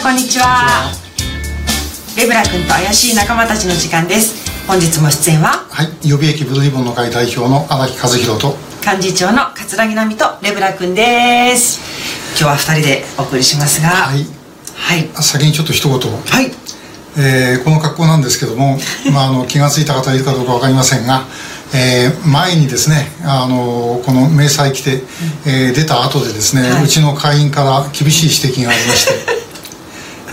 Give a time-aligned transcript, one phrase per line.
[0.00, 0.92] ちは。
[2.16, 4.46] レブラ君と怪しい仲間たちの時間です。
[4.66, 8.56] 本日も出演ははい予備役ブルーリボンの会代表の荒木和弘と。
[8.86, 11.80] 幹事長の桂木奈美とレブラ君です。
[12.30, 13.88] 今日は二人でお送りしますが。
[13.88, 14.24] はい。
[14.76, 15.08] はい。
[15.22, 15.98] 先にちょっと一言。
[15.98, 16.52] はい。
[17.16, 18.78] えーこの格好なんですけども、
[19.12, 21.24] まあ、あの気が付いた方いるかどうか分かりませんが、
[21.72, 25.02] えー前にですねあのこの迷彩着て、
[25.44, 26.84] えー出た後でですね、はい。
[26.84, 29.38] うちの会員から厳しい指摘がありまして、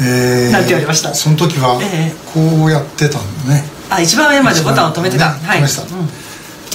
[0.02, 0.52] えー。
[0.52, 1.13] なんて言われました。
[1.13, 3.63] その時はえこうやってたんだね。
[3.90, 5.62] あ一番上までボタンを止めてた、ねはい。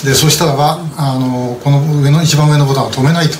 [0.05, 3.37] でそしたらば、あのこの上の一番上のボタンは止めないと、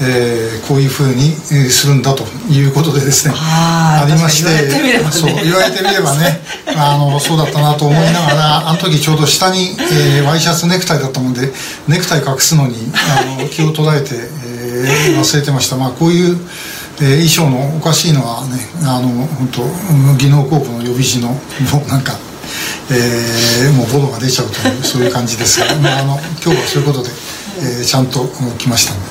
[0.00, 3.34] えーこういうふうにえーするんだということでですね。
[3.36, 5.10] あーりまして確かに言われてみればね。
[5.12, 6.40] そう言われてみればね
[6.76, 11.52] あのそうだったなと思いながらあの時ちょうど下に、えーワイシャツネクタイだったもんで
[11.88, 15.76] ネクタイ隠すのにあの気を捉えて、えー忘れてました。
[15.76, 16.38] まあこういう
[17.00, 19.66] えー衣装のおかしいのはねあの本当う
[20.14, 21.36] ん技能高校の予備士のも
[21.84, 22.18] うなんか、
[22.90, 27.10] えーもうボロが出ちゃうというそういう感じですが、 まあ、あの今日はそういうことで、
[27.60, 29.02] えーちゃんとうん来ましたんで。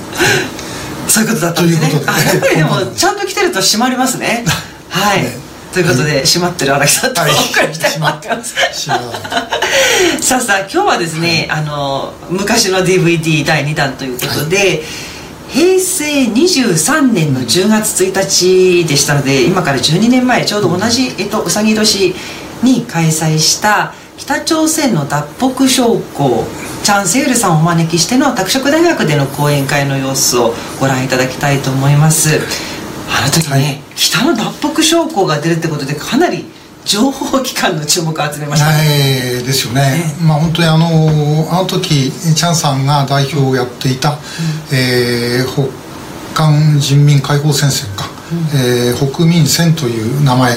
[1.07, 1.87] そういうことだったんですね。
[1.87, 2.11] ということで。
[2.11, 4.43] あやっぱりでもちゃんと来てると閉まりますね。
[4.89, 5.37] はい、ね。
[5.73, 7.33] ということで、閉まってる荒木さんとおはい。
[7.33, 14.83] 送りしたいと思います、しまらないさあさあ今日はですね、あの昔の DVD 第2弾ということで、
[15.49, 22.13] 平成23年の10月1日でしたので今から12年前ちょうど同じ、えっと、うさぎ年
[22.63, 26.45] に開催した北朝鮮の脱北将校
[26.83, 32.39] チャン・セイルさんをお招きしての拓殖大学での講演会の様子をご覧いただきたいと思います。
[33.09, 33.81] あの時ね、はい。
[33.95, 36.45] 北の脱北将校が出るってことでかなり
[36.87, 38.69] 情報機関の注目を集めました。
[38.71, 38.83] ね
[39.35, 40.87] えーですよね、まあ本当にあの
[41.51, 44.17] あの時チャンさんが代表をやっていた、
[44.71, 45.67] えー北
[46.33, 48.05] 韓人民解放戦線か、
[48.55, 50.55] えー北民戦という名前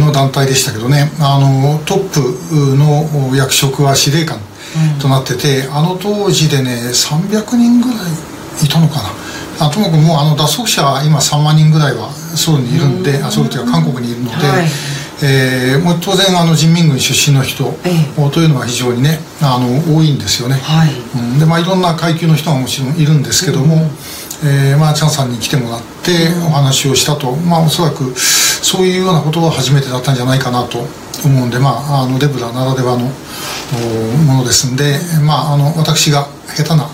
[0.00, 1.12] の団体でしたけどね。
[1.20, 4.40] あのトップの役職は司令官
[5.00, 7.98] となってて、あの当時でね300人ぐらい
[8.64, 9.66] いたのかな。
[9.66, 14.66] あともかくもうあの脱北者は今3万人ぐらいはソウルにいるんで、あソウルというか韓国にいるので、はい
[15.22, 17.90] えーもう当然あの人民軍出身の人え
[18.30, 20.90] というのは非常にねあの多いんですよね、はい。
[21.16, 21.38] うん。
[21.38, 23.90] でまあ、いろんな階級の人がもちろんいるんですけども、
[24.44, 30.78] えーまあ、チャンさんに来てもらってお話をしたと、まあ、おそらくそういうようなことが初めてだったんじゃないかなと
[31.24, 36.88] 思うんで、まあ、あのレブラならではのおものですんで、まあ、あの私が下手な、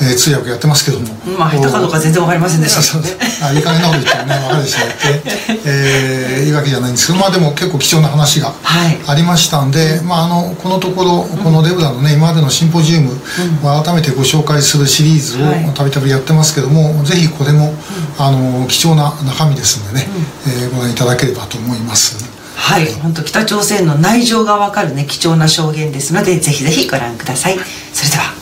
[0.00, 1.06] えー通訳やってますけども。
[1.38, 8.98] まあ下手かどうか全然わかりませんでしたそうそうあいい加減なこと言ってもね分かるしまって、えーいいわけじゃないんですけどまあでも結構貴重な話がはい。
[9.06, 15.68] ありましたんで、まあ、あのこのところこのレブラのね今までのシンポジウムを改めてご紹介するシリーズはい。
[15.68, 17.74] をたびたびやってますけども、ぜひこれも、
[18.18, 20.06] あの貴重な中身ですんでね、
[20.46, 22.24] えーご覧いただければと思います。
[22.56, 27.58] はい、本当北朝鮮の内情がわかるね貴重な証言ですのでぜひぜひご覧ください。
[27.92, 28.32] それでは